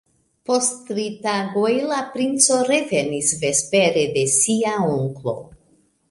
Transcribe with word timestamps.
Post 0.49 0.77
tri 0.85 1.03
tagoj 1.25 1.73
la 1.91 1.99
princo 2.15 2.57
revenis 2.69 3.29
vespere 3.43 4.05
de 4.15 4.23
sia 4.37 4.73
onklo. 4.95 5.35